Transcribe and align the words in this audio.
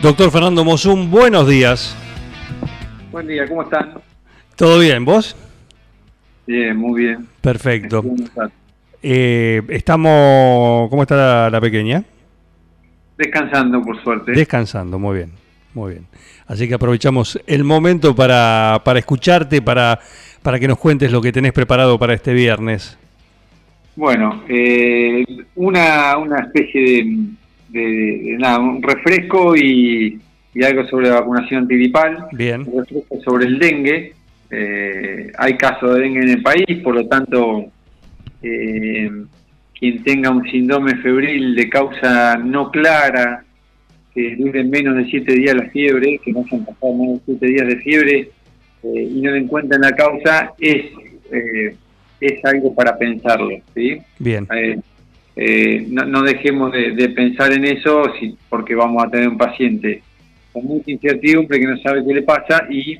Doctor 0.00 0.30
Fernando 0.30 0.64
Mosum, 0.64 1.10
buenos 1.10 1.48
días. 1.48 1.96
Buen 3.10 3.26
día, 3.26 3.48
¿cómo 3.48 3.62
están? 3.62 3.94
¿Todo 4.54 4.78
bien? 4.78 5.04
¿Vos? 5.04 5.34
Bien, 6.46 6.76
muy 6.76 7.02
bien. 7.02 7.26
Perfecto. 7.40 8.04
Eh, 9.02 9.60
estamos. 9.68 10.88
¿Cómo 10.88 11.02
está 11.02 11.16
la, 11.16 11.50
la 11.50 11.60
pequeña? 11.60 12.04
Descansando, 13.16 13.82
por 13.82 14.00
suerte. 14.04 14.30
Descansando, 14.32 15.00
muy 15.00 15.16
bien, 15.16 15.32
muy 15.74 15.94
bien. 15.94 16.06
Así 16.46 16.68
que 16.68 16.74
aprovechamos 16.74 17.40
el 17.48 17.64
momento 17.64 18.14
para, 18.14 18.80
para 18.84 19.00
escucharte, 19.00 19.60
para, 19.62 19.98
para 20.42 20.60
que 20.60 20.68
nos 20.68 20.78
cuentes 20.78 21.10
lo 21.10 21.20
que 21.20 21.32
tenés 21.32 21.52
preparado 21.52 21.98
para 21.98 22.14
este 22.14 22.32
viernes. 22.32 22.96
Bueno, 23.96 24.44
eh, 24.48 25.24
una, 25.56 26.16
una 26.18 26.38
especie 26.38 26.80
de, 26.80 27.18
de- 27.68 28.20
de 28.24 28.36
nada, 28.38 28.58
un 28.58 28.82
refresco 28.82 29.54
y, 29.56 30.18
y 30.54 30.64
algo 30.64 30.86
sobre 30.88 31.08
la 31.08 31.20
vacunación 31.20 31.62
antigripal. 31.62 32.26
Bien, 32.32 32.62
Un 32.66 32.80
refresco 32.84 33.20
sobre 33.24 33.46
el 33.46 33.58
dengue. 33.58 34.12
Eh, 34.50 35.30
hay 35.36 35.56
casos 35.56 35.94
de 35.94 36.00
dengue 36.02 36.20
en 36.20 36.28
el 36.30 36.42
país, 36.42 36.64
por 36.82 36.94
lo 36.94 37.06
tanto, 37.06 37.66
eh, 38.42 39.10
quien 39.78 40.02
tenga 40.02 40.30
un 40.30 40.42
síndrome 40.50 40.96
febril 40.96 41.54
de 41.54 41.68
causa 41.68 42.36
no 42.36 42.70
clara, 42.70 43.44
que 44.14 44.34
dure 44.36 44.64
menos 44.64 44.96
de 44.96 45.04
7 45.06 45.32
días 45.34 45.54
la 45.54 45.68
fiebre, 45.70 46.18
que 46.24 46.32
no 46.32 46.40
hayan 46.46 46.64
pasado 46.64 46.94
menos 46.94 47.18
de 47.26 47.34
7 47.38 47.46
días 47.46 47.66
de 47.68 47.76
fiebre 47.76 48.30
eh, 48.82 49.08
y 49.14 49.20
no 49.20 49.30
le 49.32 49.38
encuentran 49.38 49.80
la 49.82 49.92
causa, 49.92 50.52
es, 50.58 50.86
eh, 51.30 51.74
es 52.20 52.44
algo 52.44 52.74
para 52.74 52.96
pensarlo. 52.98 53.50
¿sí? 53.74 53.98
bien, 54.18 54.48
Eh, 55.40 55.86
no, 55.88 56.04
no 56.04 56.22
dejemos 56.22 56.72
de, 56.72 56.90
de 56.92 57.10
pensar 57.10 57.52
en 57.52 57.64
eso 57.64 58.02
si- 58.18 58.34
porque 58.48 58.74
vamos 58.74 59.04
a 59.04 59.08
tener 59.08 59.28
un 59.28 59.38
paciente 59.38 60.02
con 60.52 60.64
mucha 60.64 60.90
incertidumbre 60.90 61.60
que 61.60 61.66
no 61.68 61.76
sabe 61.78 62.02
qué 62.04 62.12
le 62.12 62.22
pasa 62.22 62.66
y 62.68 62.98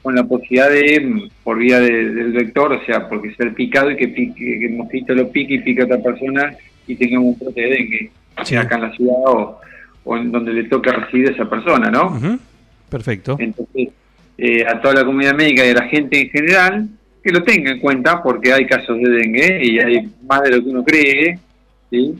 con 0.00 0.14
la 0.14 0.24
posibilidad 0.24 0.70
de, 0.70 1.00
mm, 1.00 1.28
por 1.44 1.58
vía 1.58 1.78
de- 1.80 2.14
del 2.14 2.32
vector, 2.32 2.72
o 2.72 2.82
sea, 2.86 3.06
porque 3.08 3.34
ser 3.34 3.52
picado 3.52 3.90
y 3.90 3.96
que, 3.96 4.08
pique, 4.08 4.58
que 4.58 4.66
el 4.66 4.72
mosquito 4.74 5.14
lo 5.14 5.30
pique 5.30 5.54
y 5.54 5.58
pique 5.58 5.82
a 5.82 5.84
otra 5.84 5.98
persona 5.98 6.56
y 6.86 6.94
tengamos 6.94 7.34
un 7.34 7.38
brote 7.40 7.60
de 7.60 7.68
dengue, 7.68 8.10
Sí. 8.44 8.56
acá 8.56 8.76
en 8.76 8.82
la 8.82 8.92
ciudad 8.92 9.14
o, 9.26 9.60
o 10.04 10.16
en 10.16 10.32
donde 10.32 10.54
le 10.54 10.64
toque 10.64 10.90
residir 10.92 11.30
esa 11.32 11.50
persona, 11.50 11.90
¿no? 11.90 12.18
Perfecto. 12.88 13.36
Entonces, 13.38 13.88
eh, 14.38 14.64
a 14.66 14.80
toda 14.80 14.94
la 14.94 15.04
comunidad 15.04 15.34
médica 15.34 15.66
y 15.66 15.70
a 15.70 15.74
la 15.74 15.88
gente 15.88 16.20
en 16.22 16.30
general, 16.30 16.88
que 17.22 17.32
lo 17.32 17.42
tenga 17.42 17.72
en 17.72 17.80
cuenta 17.80 18.22
porque 18.22 18.52
hay 18.52 18.64
casos 18.66 18.96
de 18.98 19.10
dengue 19.10 19.60
y 19.62 19.78
hay 19.80 20.08
más 20.26 20.40
de 20.42 20.50
lo 20.56 20.62
que 20.62 20.70
uno 20.70 20.82
cree. 20.84 21.38
¿Sí? 21.90 22.14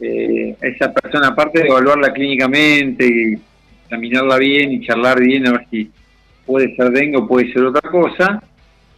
Eh, 0.00 0.56
esa 0.60 0.92
persona, 0.92 1.28
aparte 1.28 1.60
de 1.62 1.68
evaluarla 1.68 2.12
clínicamente 2.12 3.06
y 3.06 3.38
examinarla 3.84 4.38
bien 4.38 4.72
y 4.72 4.86
charlar 4.86 5.20
bien 5.20 5.46
a 5.46 5.52
ver 5.52 5.66
si 5.70 5.90
puede 6.44 6.74
ser 6.76 6.90
dengue 6.90 7.16
o 7.18 7.26
puede 7.26 7.52
ser 7.52 7.64
otra 7.64 7.88
cosa, 7.90 8.42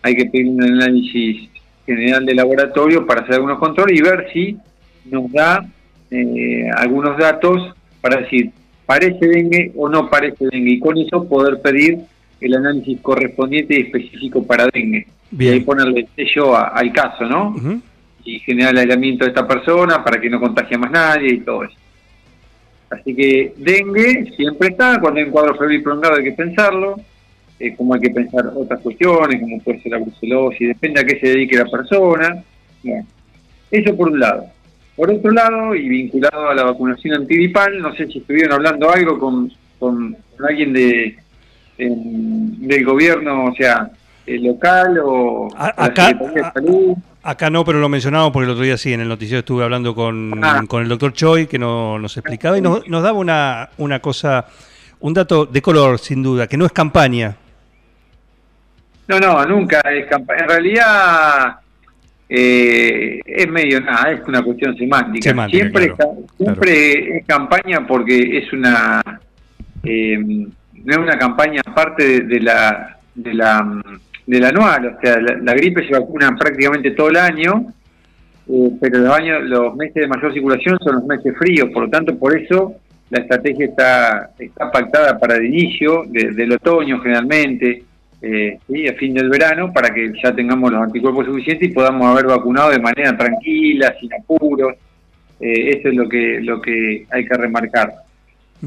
hay 0.03 0.17
que 0.17 0.27
pedir 0.27 0.47
un 0.49 0.63
análisis 0.63 1.49
general 1.85 2.25
de 2.27 2.35
laboratorio 2.35 3.07
para 3.07 3.21
hacer 3.23 3.35
algunos 3.37 3.59
controles 3.59 3.99
y 3.99 4.03
ver 4.03 4.27
si 4.33 4.57
nos 5.05 5.31
da 5.31 5.65
eh, 6.11 6.69
algunos 6.77 7.17
datos 7.19 7.75
para 8.01 8.21
decir, 8.23 8.51
parece 8.87 9.27
dengue 9.27 9.73
o 9.77 9.89
no 9.89 10.09
parece 10.09 10.47
dengue, 10.51 10.71
y 10.73 10.79
con 10.81 10.97
eso 10.99 11.29
poder 11.29 11.61
pedir 11.61 11.99
el 12.41 12.55
análisis 12.55 13.01
correspondiente 13.01 13.79
y 13.79 13.83
específico 13.83 14.45
para 14.47 14.67
dengue. 14.73 15.07
Y 15.33 15.49
ahí 15.49 15.61
ponerle 15.61 16.01
el 16.01 16.09
sello 16.15 16.55
a- 16.57 16.69
al 16.69 16.93
caso, 16.93 17.25
¿no? 17.27 17.55
Y 18.27 18.41
generar 18.41 18.73
el 18.73 18.79
aislamiento 18.81 19.25
de 19.25 19.31
esta 19.31 19.47
persona 19.47 20.03
para 20.05 20.21
que 20.21 20.29
no 20.29 20.41
contagie 20.41 20.75
a 20.75 20.79
más 20.79 20.91
nadie 20.91 21.35
y 21.35 21.41
todo 21.41 21.63
eso. 21.65 21.77
Así 22.91 23.15
que 23.15 23.55
dengue 23.57 24.33
siempre 24.37 24.69
está, 24.69 24.99
cuando 25.01 25.19
hay 25.21 25.27
un 25.27 25.33
cuadro 25.33 25.55
febril 25.57 25.83
prolongado 25.83 26.17
hay 26.17 26.25
que 26.25 26.33
pensarlo, 26.33 26.97
eh, 27.59 27.75
como 27.77 27.95
hay 27.95 28.01
que 28.01 28.11
pensar 28.11 28.47
otras 28.55 28.81
cuestiones, 28.81 29.41
como 29.41 29.59
puede 29.61 29.81
ser 29.81 29.93
la 29.93 29.99
brucelosis, 29.99 30.69
depende 30.69 31.01
a 31.01 31.05
qué 31.05 31.19
se 31.21 31.29
dedique 31.29 31.57
la 31.57 31.65
persona. 31.67 32.43
Bueno, 32.83 33.07
eso 33.71 33.97
por 33.97 34.11
un 34.11 34.21
lado. 34.21 34.47
Por 34.97 35.11
otro 35.11 35.31
lado, 35.31 35.75
y 35.75 35.89
vinculado 35.89 36.49
a 36.49 36.55
la 36.55 36.65
vacunación 36.65 37.15
antigripal, 37.15 37.79
no 37.81 37.95
sé 37.95 38.07
si 38.07 38.19
estuvieron 38.19 38.53
hablando 38.55 38.91
algo 38.91 39.19
con, 39.19 39.53
con, 39.79 40.17
alguien 40.49 40.73
de 40.73 41.17
em, 41.79 42.59
del 42.67 42.85
gobierno, 42.85 43.47
o 43.47 43.55
sea, 43.55 43.91
eh, 44.27 44.39
local 44.39 44.99
o 45.05 45.49
A- 45.57 45.67
la 45.77 45.85
acá- 45.85 46.07
Secretaría 46.09 46.43
de 46.43 46.53
Salud. 46.53 46.97
Acá 47.29 47.51
no, 47.51 47.65
pero 47.65 47.81
lo 47.81 47.89
mencionamos 47.89 48.31
porque 48.31 48.45
el 48.45 48.51
otro 48.53 48.63
día 48.65 48.77
sí, 48.77 48.93
en 48.93 49.01
el 49.01 49.09
noticiero 49.09 49.41
estuve 49.41 49.65
hablando 49.65 49.95
con, 49.95 50.33
Ah. 50.45 50.63
con 50.69 50.83
el 50.83 50.89
doctor 50.89 51.13
Choi, 51.13 51.47
que 51.47 51.59
no- 51.59 51.99
nos 51.99 52.17
explicaba 52.17 52.57
y 52.57 52.61
nos, 52.61 52.87
nos 52.89 53.03
daba 53.03 53.19
una, 53.19 53.69
una 53.79 53.99
cosa, 54.01 54.47
un 55.01 55.13
dato 55.13 55.45
de 55.45 55.61
color, 55.61 55.99
sin 55.99 56.23
duda, 56.23 56.47
que 56.47 56.57
no 56.57 56.67
es 56.67 56.73
campaña. 56.73 57.35
No, 59.09 59.19
no, 59.19 59.45
nunca 59.45 59.81
es 59.81 60.07
campaña. 60.07 60.41
En 60.43 60.49
realidad 60.49 61.57
eh, 62.29 63.21
es 63.25 63.49
medio 63.49 63.81
nada, 63.81 64.13
es 64.13 64.21
una 64.27 64.43
cuestión 64.43 64.77
semántica. 64.77 65.31
Semántica, 65.31 65.59
siempre 65.59 65.95
claro, 65.95 66.17
es, 66.63 67.27
campaña 67.27 67.87
porque 67.87 68.39
es 68.39 68.53
una 68.53 69.01
eh, 69.85 70.17
no 70.19 70.93
es 70.93 70.99
una 70.99 71.19
campaña 71.19 71.61
aparte 71.65 72.05
de, 72.05 72.21
de 72.21 72.41
la 72.41 72.99
de 73.15 73.35
la 73.35 73.83
del 74.27 74.45
anual, 74.45 74.87
o 74.97 75.01
sea, 75.01 75.19
la, 75.21 75.55
gripe 75.55 75.87
se 75.87 75.93
vacuna 75.93 76.35
prácticamente 76.37 76.91
todo 76.93 77.11
el 77.11 77.17
año, 77.17 77.67
eh, 78.49 78.71
pero 78.81 78.99
los 78.99 79.15
años, 79.15 79.43
los 79.45 79.75
meses 79.77 79.95
de 79.95 80.09
mayor 80.09 80.33
circulación 80.33 80.79
son 80.81 80.97
los 80.97 81.05
meses 81.05 81.35
fríos, 81.39 81.71
por 81.71 81.85
lo 81.85 81.91
tanto, 81.91 82.19
por 82.19 82.37
eso 82.37 82.75
la 83.11 83.21
estrategia 83.21 83.67
está, 83.67 84.31
está 84.39 84.71
pactada 84.73 85.19
para 85.19 85.37
el 85.37 85.47
inicio 85.47 86.03
de- 86.09 86.33
del 86.33 86.53
otoño 86.53 86.99
generalmente, 87.01 87.85
eh, 88.21 88.59
¿sí? 88.67 88.89
a 88.89 88.95
fin 88.95 89.15
del 89.15 89.29
verano, 89.29 89.73
para 89.73 89.91
que 89.95 90.13
ya 90.23 90.35
tengamos 90.35 90.73
los 90.73 90.83
anticuerpos 90.83 91.27
suficientes 91.27 91.69
y 91.69 91.73
podamos 91.73 92.07
haber 92.09 92.27
vacunado 92.27 92.71
de 92.71 92.81
manera 92.81 93.17
tranquila, 93.17 93.95
sin 94.01 94.13
apuros. 94.13 94.75
Eh, 95.39 95.79
eso 95.79 95.89
es 95.89 95.95
lo 95.95 96.09
que, 96.09 96.41
lo 96.43 96.61
que 96.61 97.07
hay 97.11 97.27
que 97.27 97.35
remarcar. 97.35 97.93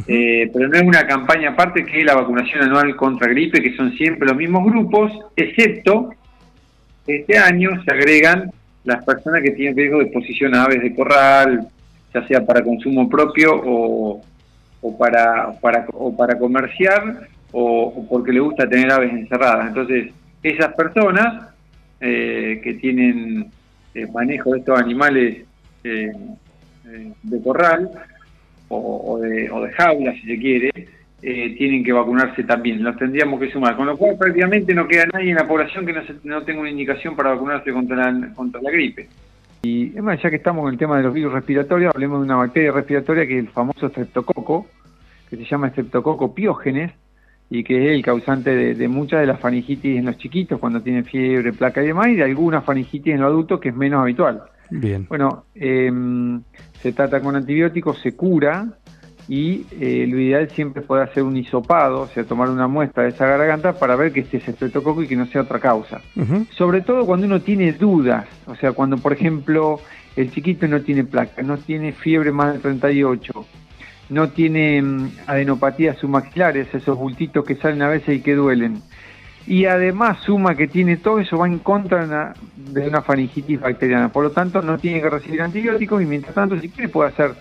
Eh, 0.08 0.50
pero 0.54 0.68
no 0.68 0.78
es 0.78 0.84
una 0.84 1.08
campaña 1.08 1.50
aparte 1.50 1.84
que 1.84 2.04
la 2.04 2.16
vacunación 2.16 2.64
anual 2.64 2.96
contra 2.96 3.28
gripe, 3.28 3.62
que 3.62 3.76
son 3.76 3.92
siempre 3.94 4.28
los 4.28 4.38
mismos 4.38 4.66
grupos, 4.66 5.12
excepto 5.36 6.12
este 7.08 7.38
año 7.38 7.72
se 7.84 7.92
agregan 7.92 8.52
las 8.84 9.04
personas 9.04 9.42
que 9.42 9.52
tienen 9.52 9.76
riesgo 9.76 9.98
de 9.98 10.06
exposición 10.06 10.56
a 10.56 10.64
aves 10.64 10.82
de 10.82 10.94
corral, 10.94 11.68
ya 12.14 12.28
sea 12.28 12.46
para 12.46 12.64
consumo 12.64 13.10
propio 13.10 13.56
o, 13.56 14.22
o 14.82 14.98
para, 14.98 15.54
para, 15.60 15.86
o 15.94 16.16
para 16.16 16.38
comerciar 16.38 17.28
o, 17.52 18.06
porque 18.08 18.32
le 18.32 18.40
gusta 18.40 18.70
tener 18.70 18.92
aves 18.92 19.12
encerradas. 19.12 19.68
Entonces, 19.68 20.12
esas 20.44 20.74
personas 20.76 21.50
eh, 22.00 22.62
que 22.64 22.76
tienen 22.76 23.52
eh, 23.94 24.08
manejo 24.14 24.52
de 24.52 24.60
estos 24.60 24.80
animales 24.80 25.44
eh, 25.84 26.12
de 27.24 27.42
corral 27.42 27.90
o, 28.78 29.20
de, 29.20 29.50
o 29.52 29.62
de 29.62 29.72
jaula, 29.72 30.14
si 30.14 30.22
se 30.22 30.38
quiere, 30.38 30.72
eh, 31.22 31.56
tienen 31.58 31.84
que 31.84 31.92
vacunarse 31.92 32.44
también. 32.44 32.84
Los 32.84 32.96
tendríamos 32.98 33.40
que 33.40 33.52
sumar. 33.52 33.76
Con 33.76 33.88
lo 33.88 33.98
cual, 33.98 34.18
prácticamente 34.18 34.74
no 34.74 34.88
queda 34.88 35.06
nadie 35.12 35.32
en 35.32 35.36
la 35.36 35.48
población 35.48 35.86
que 35.86 35.94
no, 35.94 36.04
se- 36.06 36.14
tenga 36.46 36.62
una 36.62 36.70
indicación 36.70 37.16
para 37.16 37.32
vacunarse 37.32 37.72
contra 37.74 38.12
la, 38.12 38.34
contra 38.34 38.62
la 38.62 38.72
gripe. 38.72 39.08
Y 39.64 39.88
es 39.96 40.02
más, 40.02 40.22
ya 40.22 40.30
que 40.30 40.38
estamos 40.38 40.64
con 40.64 40.72
el 40.72 40.80
tema 40.80 40.98
de 40.98 41.04
los 41.04 41.14
virus 41.14 41.34
respiratorios, 41.34 41.94
hablemos 41.94 42.20
de 42.20 42.26
una 42.26 42.38
bacteria 42.38 42.72
respiratoria 42.72 43.28
que 43.28 43.38
es 43.40 43.46
el 43.46 43.50
famoso 43.52 43.90
streptococo, 43.90 44.68
que 45.30 45.36
se 45.36 45.44
llama 45.44 45.70
streptococo 45.70 46.34
piógenes, 46.34 46.94
y 47.50 47.64
que 47.64 47.88
es 47.88 47.92
el 47.96 48.04
causante 48.04 48.56
de, 48.56 48.76
de 48.76 48.88
muchas 48.88 49.20
de 49.22 49.26
las 49.26 49.40
faringitis 49.40 49.98
en 49.98 50.06
los 50.06 50.18
chiquitos 50.20 50.60
cuando 50.60 50.82
tienen 50.82 51.04
fiebre, 51.04 51.52
placa 51.52 51.84
y 51.84 51.88
demás, 51.88 52.08
y 52.10 52.16
de 52.16 52.24
algunas 52.24 52.64
faringitis 52.64 53.14
en 53.16 53.22
los 53.22 53.28
adultos 53.32 53.60
que 53.60 53.70
es 53.70 53.76
menos 53.76 54.02
habitual. 54.02 54.44
Bien. 54.72 55.06
Bueno, 55.08 55.46
eh, 55.56 55.92
se 56.82 56.94
trata 56.94 57.22
con 57.22 57.36
antibióticos, 57.36 58.00
se 58.00 58.16
cura, 58.16 58.68
y 59.30 59.68
eh, 59.80 60.08
lo 60.10 60.20
ideal 60.20 60.50
siempre 60.50 60.82
es 60.82 60.88
poder 60.88 61.08
hacer 61.08 61.22
un 61.22 61.38
hisopado, 61.38 62.02
o 62.02 62.08
sea, 62.08 62.24
tomar 62.24 62.50
una 62.50 62.68
muestra 62.68 63.04
de 63.04 63.10
esa 63.10 63.28
garganta 63.28 63.74
para 63.74 63.96
ver 63.96 64.12
que 64.12 64.22
este 64.22 64.38
es 64.38 64.48
estreptococo 64.48 65.04
y 65.04 65.08
que 65.08 65.16
no 65.16 65.28
sea 65.28 65.44
otra 65.44 65.60
causa. 65.60 66.02
Sobre 66.50 66.82
todo 66.82 67.06
cuando 67.06 67.28
uno 67.28 67.40
tiene 67.40 67.72
dudas, 67.74 68.26
o 68.48 68.56
sea, 68.56 68.72
cuando 68.72 68.98
por 68.98 69.14
ejemplo 69.14 69.80
el 70.16 70.32
chiquito 70.32 70.68
no 70.68 70.82
tiene 70.82 71.04
placa, 71.04 71.44
no 71.44 71.60
tiene 71.60 71.92
fiebre 71.92 72.32
más 72.32 72.54
de 72.54 72.60
38, 72.60 73.46
no 74.10 74.30
tiene 74.30 74.82
mm, 74.82 75.12
adenopatías 75.28 76.00
submaxilares, 76.00 76.74
esos 76.74 76.98
bultitos 76.98 77.46
que 77.46 77.56
salen 77.56 77.84
a 77.84 77.88
veces 77.88 78.18
y 78.18 78.22
que 78.22 78.34
duelen. 78.34 78.82
Y 79.48 79.66
además 79.66 80.20
suma 80.20 80.56
que 80.56 80.68
tiene 80.68 80.98
todo 80.98 81.20
eso 81.20 81.38
va 81.38 81.48
en 81.48 81.60
contra 81.60 82.34
de 82.56 82.88
una, 82.88 83.02
faringitis 83.02 83.60
bacteriana. 83.60 84.10
Por 84.10 84.24
lo 84.24 84.32
tanto, 84.32 84.62
no 84.62 84.78
tiene 84.78 85.02
que 85.02 85.10
recibir 85.10 85.42
antibióticos 85.42 86.02
y 86.02 86.06
mientras 86.06 86.36
tanto, 86.36 86.60
si 86.60 86.70
quiere, 86.70 86.90
puede 86.90 87.10
hacer 87.10 87.32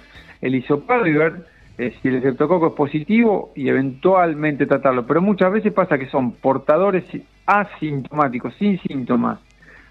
el 0.41 0.55
hisopado 0.55 1.07
y 1.07 1.13
ver 1.13 1.45
eh, 1.77 1.95
si 2.01 2.09
el 2.09 2.17
estreptococo 2.17 2.69
es 2.69 2.73
positivo 2.73 3.53
y 3.55 3.69
eventualmente 3.69 4.67
tratarlo. 4.67 5.07
Pero 5.07 5.21
muchas 5.21 5.53
veces 5.53 5.73
pasa 5.73 5.99
que 5.99 6.09
son 6.09 6.33
portadores 6.33 7.05
asintomáticos, 7.47 8.55
sin 8.59 8.81
síntomas 8.81 9.39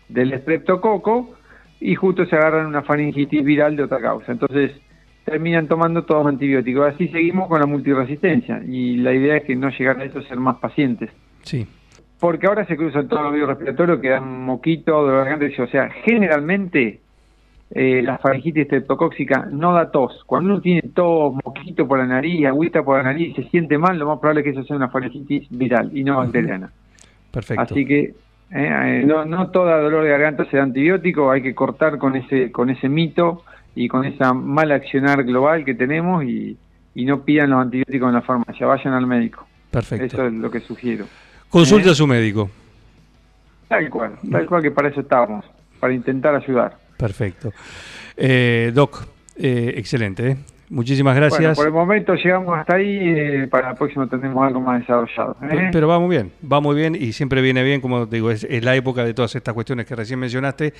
del 0.09 0.33
estreptococo 0.33 1.35
y 1.79 1.95
justo 1.95 2.25
se 2.25 2.35
agarran 2.35 2.65
una 2.65 2.81
faringitis 2.81 3.43
viral 3.43 3.75
de 3.75 3.83
otra 3.83 3.99
causa. 3.99 4.31
Entonces 4.31 4.71
terminan 5.25 5.67
tomando 5.67 6.03
todos 6.03 6.25
antibióticos. 6.25 6.93
Así 6.93 7.09
seguimos 7.09 7.47
con 7.47 7.59
la 7.59 7.65
multiresistencia 7.65 8.61
y 8.65 8.97
la 8.97 9.13
idea 9.13 9.37
es 9.37 9.43
que 9.43 9.55
no 9.55 9.69
llegar 9.69 9.99
a 9.99 10.05
eso 10.05 10.21
ser 10.21 10.37
más 10.37 10.57
pacientes. 10.57 11.09
Sí. 11.41 11.67
Porque 12.19 12.47
ahora 12.47 12.65
se 12.65 12.75
cruzan 12.75 13.07
todos 13.07 13.23
los 13.23 13.33
virus 13.33 13.49
respiratorios 13.49 13.99
que 13.99 14.09
dan 14.09 14.41
moquito, 14.43 14.91
dolor 14.91 15.25
de 15.25 15.29
garganta, 15.29 15.63
o 15.63 15.67
sea, 15.67 15.89
generalmente 16.03 16.99
eh, 17.69 18.01
la 18.01 18.17
faringitis 18.17 18.63
estreptocóxica 18.63 19.47
no 19.51 19.73
da 19.73 19.91
tos. 19.91 20.23
Cuando 20.25 20.53
uno 20.53 20.61
tiene 20.61 20.81
tos, 20.93 21.33
moquito 21.45 21.87
por 21.87 21.99
la 21.99 22.05
nariz, 22.05 22.45
agüita 22.45 22.81
por 22.83 22.97
la 22.97 23.03
nariz, 23.03 23.35
se 23.35 23.43
siente 23.49 23.77
mal, 23.77 23.99
lo 23.99 24.07
más 24.07 24.19
probable 24.19 24.41
es 24.41 24.45
que 24.45 24.51
eso 24.51 24.63
sea 24.63 24.77
una 24.77 24.89
faringitis 24.89 25.47
viral 25.49 25.95
y 25.95 26.03
no 26.03 26.17
bacteriana. 26.17 26.71
Perfecto. 27.31 27.61
Así 27.61 27.85
que 27.85 28.15
eh, 28.51 29.03
no, 29.05 29.25
no 29.25 29.51
toda 29.51 29.79
dolor 29.81 30.03
de 30.03 30.09
garganta 30.09 30.45
da 30.51 30.63
antibiótico, 30.63 31.29
hay 31.29 31.41
que 31.41 31.53
cortar 31.53 31.97
con 31.97 32.15
ese 32.15 32.51
con 32.51 32.69
ese 32.69 32.87
mito 32.87 33.43
y 33.75 33.89
con 33.89 34.05
esa 34.05 34.33
mal 34.33 34.71
accionar 34.71 35.23
global 35.23 35.65
que 35.65 35.75
tenemos 35.75 36.23
y, 36.23 36.57
y 36.95 37.05
no 37.05 37.21
pidan 37.23 37.49
los 37.49 37.61
antibióticos 37.61 38.07
en 38.07 38.15
la 38.15 38.21
farmacia, 38.21 38.65
vayan 38.65 38.93
al 38.93 39.05
médico. 39.05 39.45
Perfecto. 39.69 40.05
Eso 40.05 40.27
es 40.27 40.33
lo 40.33 40.49
que 40.49 40.61
sugiero. 40.61 41.05
Consulte 41.49 41.89
¿Eh? 41.89 41.91
a 41.91 41.95
su 41.95 42.07
médico. 42.07 42.49
Tal 43.67 43.89
cual, 43.89 44.13
tal 44.31 44.45
cual 44.45 44.61
que 44.61 44.71
para 44.71 44.89
eso 44.89 45.01
estábamos, 45.01 45.45
para 45.79 45.93
intentar 45.93 46.35
ayudar. 46.35 46.77
Perfecto. 46.97 47.51
Eh, 48.15 48.71
Doc, 48.73 49.05
eh, 49.37 49.73
excelente. 49.75 50.31
¿eh? 50.31 50.37
Muchísimas 50.69 51.13
Bueno, 51.15 51.27
gracias. 51.29 51.57
por 51.57 51.67
el 51.67 51.73
momento 51.73 52.13
llegamos 52.15 52.57
hasta 52.57 52.75
ahí, 52.75 52.97
eh, 53.01 53.47
para 53.49 53.71
el 53.71 53.77
próximo 53.77 54.07
tendremos 54.07 54.45
algo 54.45 54.59
más 54.59 54.81
desarrollado. 54.81 55.37
Pero 55.71 55.87
va 55.87 55.99
muy 55.99 56.09
bien, 56.09 56.31
va 56.49 56.59
muy 56.59 56.75
bien 56.75 56.95
y 56.95 57.13
siempre 57.13 57.41
viene 57.41 57.63
bien, 57.63 57.79
como 57.79 58.07
te 58.07 58.17
digo, 58.17 58.31
es, 58.31 58.43
es 58.43 58.63
la 58.63 58.75
época 58.75 59.05
de 59.05 59.13
todas 59.13 59.33
estas 59.35 59.53
cuestiones 59.53 59.85
que 59.85 59.95
recién 59.95 60.19
mencionaste, 60.19 60.73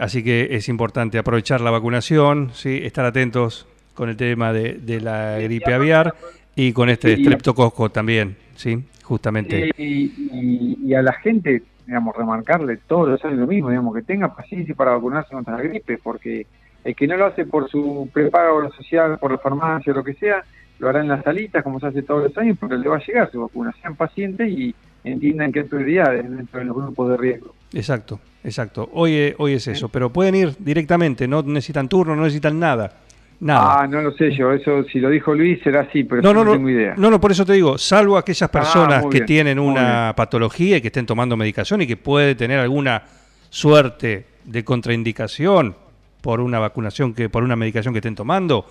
así 0.00 0.22
que 0.22 0.48
es 0.50 0.68
importante 0.68 1.16
aprovechar 1.18 1.60
la 1.62 1.70
vacunación, 1.70 2.50
¿sí? 2.52 2.80
estar 2.82 3.06
atentos 3.06 3.66
con 3.94 4.08
el 4.10 4.16
tema 4.16 4.52
de, 4.52 4.74
de 4.74 5.00
la 5.00 5.38
gripe 5.38 5.72
aviar 5.72 6.14
y 6.56 6.72
con 6.72 6.90
este 6.90 7.16
Sí. 7.16 7.24
streptococo 7.24 7.90
también, 7.90 8.36
¿sí? 8.56 8.82
justamente. 9.02 9.70
y, 9.76 9.82
y- 9.84 10.78
y 10.84 10.94
a 10.94 11.02
la 11.02 11.12
gente, 11.12 11.62
digamos, 11.86 12.16
remarcarle 12.16 12.78
todos 12.86 13.08
los 13.08 13.24
años 13.24 13.38
lo 13.40 13.46
mismo, 13.46 13.70
digamos, 13.70 13.94
que 13.94 14.02
tenga 14.02 14.34
paciencia 14.34 14.74
para 14.74 14.92
vacunarse 14.92 15.34
contra 15.34 15.56
la 15.56 15.62
gripe, 15.62 15.98
porque 16.02 16.46
el 16.84 16.94
que 16.94 17.06
no 17.06 17.16
lo 17.16 17.26
hace 17.26 17.44
por 17.46 17.68
su 17.70 18.08
prepago 18.12 18.70
social, 18.72 19.18
por 19.18 19.30
la 19.32 19.38
farmacia 19.38 19.92
o 19.92 19.96
lo 19.96 20.04
que 20.04 20.14
sea, 20.14 20.44
lo 20.78 20.88
hará 20.88 21.00
en 21.00 21.08
las 21.08 21.22
salitas, 21.22 21.62
como 21.62 21.78
se 21.80 21.86
hace 21.86 22.02
todos 22.02 22.24
los 22.24 22.36
años, 22.38 22.56
pero 22.60 22.76
le 22.76 22.88
va 22.88 22.96
a 22.96 23.04
llegar 23.06 23.30
su 23.30 23.40
vacuna. 23.40 23.72
Sean 23.80 23.94
pacientes 23.96 24.48
y 24.50 24.74
entiendan 25.04 25.52
que 25.52 25.60
hay 25.60 25.66
prioridades 25.66 26.28
dentro 26.28 26.58
de 26.60 26.64
los 26.66 26.76
grupos 26.76 27.10
de 27.10 27.16
riesgo. 27.16 27.54
Exacto, 27.72 28.20
exacto. 28.42 28.88
Hoy, 28.92 29.12
eh, 29.14 29.34
hoy 29.38 29.52
es 29.54 29.68
eso, 29.68 29.88
pero 29.88 30.10
pueden 30.10 30.34
ir 30.34 30.54
directamente, 30.58 31.28
no 31.28 31.42
necesitan 31.42 31.88
turno, 31.88 32.16
no 32.16 32.22
necesitan 32.22 32.58
nada. 32.58 32.92
Nada. 33.40 33.82
Ah, 33.82 33.86
no 33.86 34.00
lo 34.00 34.12
sé 34.12 34.34
yo, 34.34 34.52
eso 34.52 34.84
si 34.84 35.00
lo 35.00 35.10
dijo 35.10 35.34
Luis 35.34 35.60
será 35.62 35.82
así, 35.82 36.04
pero 36.04 36.22
No, 36.22 36.32
no, 36.32 36.52
tengo 36.52 36.70
idea. 36.70 36.94
no, 36.96 37.10
no, 37.10 37.20
por 37.20 37.30
eso 37.32 37.44
te 37.44 37.52
digo, 37.52 37.76
salvo 37.76 38.16
aquellas 38.16 38.48
personas 38.48 39.02
muy 39.02 39.10
que 39.10 39.18
bien, 39.18 39.26
tienen 39.26 39.58
una 39.58 40.12
patología 40.16 40.76
y 40.78 40.80
que 40.80 40.88
estén 40.88 41.04
tomando 41.06 41.36
medicación 41.36 41.82
y 41.82 41.86
que 41.86 41.96
puede 41.96 42.34
tener 42.34 42.58
alguna 42.60 43.02
suerte 43.50 44.26
de 44.44 44.64
contraindicación 44.64 45.76
por 46.20 46.40
una 46.40 46.58
vacunación 46.58 47.12
que 47.12 47.28
por 47.28 47.42
una 47.42 47.56
medicación 47.56 47.92
que 47.92 47.98
estén 47.98 48.14
tomando, 48.14 48.66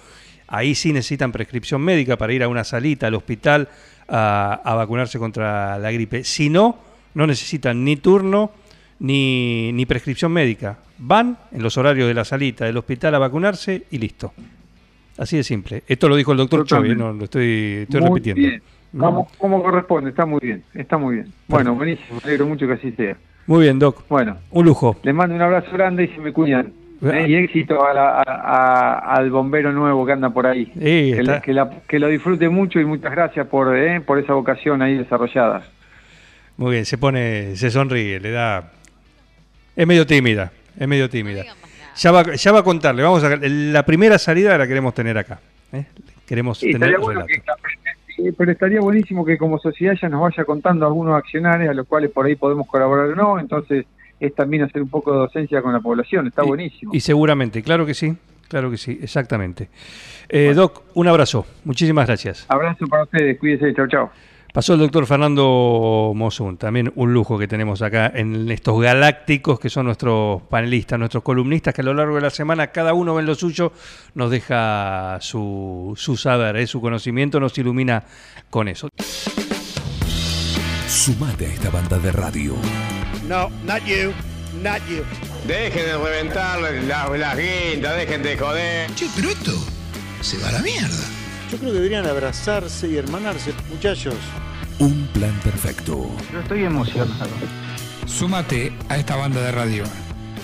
ahí 0.48 0.74
sí 0.76 0.92
necesitan 0.92 1.32
prescripción 1.32 1.82
médica 1.82 2.18
para 2.18 2.34
ir 2.34 2.42
a 2.44 2.48
una 2.48 2.64
salita 2.64 3.08
al 3.08 3.14
hospital 3.16 3.70
a, 4.08 4.60
a 4.64 4.76
vacunarse 4.76 5.20
contra 5.20 5.78
la 5.78 5.92
gripe. 5.92 6.24
Si 6.24 6.50
no, 6.50 6.78
no 7.14 7.28
necesitan 7.28 7.84
ni 7.84 7.96
turno 7.98 8.52
ni, 9.04 9.72
ni 9.74 9.86
prescripción 9.86 10.32
médica. 10.32 10.78
Van 10.98 11.38
en 11.52 11.62
los 11.62 11.78
horarios 11.78 12.08
de 12.08 12.14
la 12.14 12.26
salita 12.26 12.66
del 12.66 12.78
hospital 12.78 13.14
a 13.16 13.20
vacunarse 13.20 13.84
y 13.92 13.98
listo. 14.00 14.34
Así 15.18 15.38
de 15.38 15.44
simple. 15.44 15.84
Esto 15.88 16.10
lo 16.10 16.16
dijo 16.16 16.32
el 16.32 16.38
doctor 16.40 16.66
Chovy, 16.66 16.96
no 16.96 17.14
lo 17.14 17.26
estoy, 17.26 17.84
estoy 17.84 18.02
Muy 18.02 18.10
repitiendo. 18.10 18.40
bien. 18.42 18.62
¿no? 18.94 19.28
Como, 19.38 19.62
corresponde, 19.62 20.10
está 20.12 20.26
muy 20.26 20.40
bien, 20.42 20.64
está 20.74 20.98
muy 20.98 21.16
bien. 21.16 21.28
Bueno, 21.48 21.76
buenísimo, 21.76 22.20
me 22.24 22.28
alegro 22.30 22.46
mucho 22.48 22.66
que 22.68 22.74
así 22.74 22.92
sea. 22.94 23.16
Muy 23.46 23.64
bien, 23.64 23.78
Doc. 23.78 24.06
Bueno, 24.08 24.38
Un 24.52 24.66
lujo. 24.66 24.96
les 25.04 25.14
mando 25.14 25.36
un 25.36 25.42
abrazo 25.42 25.70
grande 25.74 26.06
y 26.06 26.08
se 26.08 26.20
me 26.20 26.32
cuidan. 26.32 26.72
¿eh? 27.02 27.26
Y 27.28 27.36
éxito 27.36 27.84
a 27.86 27.94
la- 27.94 28.22
a- 28.22 28.24
a- 28.24 29.16
al 29.16 29.30
bombero 29.30 29.74
nuevo 29.74 30.06
que 30.06 30.14
anda 30.14 30.30
por 30.30 30.48
ahí. 30.48 30.66
Sí, 30.74 30.80
que, 30.80 31.20
está- 31.20 31.32
la- 31.34 31.42
que 31.42 31.54
la- 31.54 31.70
que 31.88 32.00
lo 32.00 32.08
disfrute 32.08 32.48
mucho 32.48 32.80
y 32.80 32.86
muchas 32.86 33.12
gracias 33.12 33.46
por, 33.48 33.76
¿eh? 33.78 34.00
por 34.00 34.18
esa 34.20 34.34
vocación 34.34 34.82
ahí 34.82 34.96
desarrollada. 34.98 35.64
Muy 36.56 36.72
bien, 36.72 36.86
se 36.86 36.98
pone, 36.98 37.56
se 37.58 37.70
sonríe, 37.72 38.20
le 38.22 38.32
da. 38.32 38.72
Es 39.76 39.88
medio 39.88 40.06
tímida, 40.06 40.52
es 40.80 40.88
medio 40.88 41.10
tímida. 41.10 41.44
Ya 41.96 42.12
va, 42.12 42.34
ya 42.36 42.52
va 42.52 42.60
a 42.60 42.64
contarle, 42.64 43.04
vamos 43.04 43.24
a 43.24 43.36
la 43.38 43.86
primera 43.86 44.18
salida 44.18 44.58
la 44.58 44.68
queremos 44.68 44.94
tener 44.94 45.18
acá. 45.18 45.40
¿eh? 45.72 45.86
Queremos 46.28 46.58
Sí, 46.60 46.72
tener 46.72 46.98
bueno 47.00 47.22
relato. 47.26 47.54
que- 48.16 48.34
pero 48.38 48.52
estaría 48.52 48.80
buenísimo 48.80 49.26
que 49.26 49.38
como 49.38 49.58
sociedad 49.60 49.96
ya 50.00 50.08
nos 50.10 50.22
vaya 50.22 50.46
contando 50.46 50.86
algunos 50.86 51.16
accionarios 51.18 51.70
a 51.72 51.74
los 51.74 51.88
cuales 51.88 52.12
por 52.12 52.26
ahí 52.26 52.36
podemos 52.36 52.68
colaborar 52.68 53.08
o 53.08 53.16
no, 53.16 53.40
entonces 53.40 53.86
es 54.20 54.36
también 54.36 54.64
hacer 54.64 54.82
un 54.82 54.90
poco 54.90 55.12
de 55.12 55.18
docencia 55.18 55.62
con 55.62 55.74
la 55.74 55.80
población, 55.80 56.28
está 56.28 56.44
Y- 56.44 56.48
buenísimo. 56.48 56.94
Y 56.94 57.00
seguramente, 57.00 57.62
claro 57.64 57.86
que 57.86 57.94
sí, 57.96 58.16
claro 58.48 58.70
que 58.72 58.78
sí, 58.78 59.00
exactamente. 59.02 59.68
Eh, 60.30 60.54
Doc, 60.56 60.84
un 60.94 61.08
abrazo, 61.08 61.46
muchísimas 61.66 62.08
gracias. 62.08 62.46
Abrazo 62.50 62.86
para 62.88 63.04
ustedes, 63.04 63.38
cuídense, 63.40 63.74
chau 63.74 63.88
chau. 63.88 64.10
Pasó 64.54 64.76
el 64.76 64.82
doctor 64.82 65.08
Fernando 65.08 66.12
Mosun, 66.14 66.58
también 66.58 66.94
un 66.96 67.12
lujo 67.12 67.40
que 67.40 67.48
tenemos 67.48 67.82
acá 67.82 68.12
en 68.14 68.52
estos 68.52 68.80
galácticos 68.80 69.60
que 69.60 69.68
son 69.68 69.88
nuestros 69.88 70.44
panelistas, 70.44 71.00
nuestros 71.00 71.24
columnistas, 71.24 71.74
que 71.74 71.82
a 71.82 71.84
lo 71.84 71.96
largo 71.96 72.18
de 72.18 72.22
la 72.22 72.30
semana 72.30 72.68
cada 72.68 72.94
uno 72.94 73.20
en 73.20 73.26
lo 73.26 73.34
suyo, 73.34 73.74
nos 74.14 74.30
deja 74.30 75.18
su, 75.22 75.96
su 75.98 76.18
saber, 76.18 76.58
eh, 76.58 76.68
su 76.68 76.80
conocimiento, 76.82 77.40
nos 77.40 77.58
ilumina 77.58 78.04
con 78.52 78.68
eso. 78.68 78.90
Sumate 80.88 81.48
a 81.48 81.50
esta 81.50 81.72
banda 81.72 81.98
de 81.98 82.12
radio. 82.12 82.54
No, 83.28 83.50
not 83.66 83.84
you, 83.86 84.12
not 84.62 84.88
you. 84.88 85.04
Dejen 85.48 85.84
de 85.84 85.98
reventar 85.98 86.62
las 86.62 87.10
la 87.10 87.36
guindas, 87.36 87.98
dejen 87.98 88.22
de 88.22 88.38
joder. 88.38 88.94
Che, 88.94 89.08
pero 89.16 89.30
esto 89.30 89.54
se 90.22 90.38
va 90.38 90.50
a 90.50 90.52
la 90.52 90.60
mierda. 90.60 91.24
Yo 91.54 91.60
creo 91.60 91.72
que 91.72 91.76
deberían 91.76 92.08
abrazarse 92.08 92.88
y 92.88 92.98
hermanarse, 92.98 93.54
muchachos. 93.70 94.16
Un 94.80 95.06
plan 95.14 95.40
perfecto. 95.44 96.10
Yo 96.32 96.40
estoy 96.40 96.64
emocionado. 96.64 97.30
Súmate 98.08 98.74
a 98.90 98.98
esta 98.98 99.16
banda 99.16 99.40
de 99.40 99.52
radio. 99.52 99.84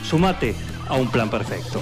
Sumate 0.04 0.54
a 0.88 0.94
un 0.94 1.10
plan 1.10 1.28
perfecto. 1.28 1.82